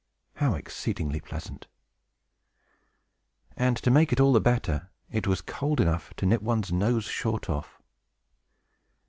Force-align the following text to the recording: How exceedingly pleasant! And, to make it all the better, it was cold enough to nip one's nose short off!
How 0.37 0.55
exceedingly 0.55 1.19
pleasant! 1.19 1.67
And, 3.55 3.77
to 3.77 3.91
make 3.91 4.11
it 4.11 4.19
all 4.19 4.33
the 4.33 4.41
better, 4.41 4.89
it 5.11 5.27
was 5.27 5.41
cold 5.43 5.79
enough 5.79 6.11
to 6.15 6.25
nip 6.25 6.41
one's 6.41 6.71
nose 6.71 7.05
short 7.05 7.51
off! 7.51 7.79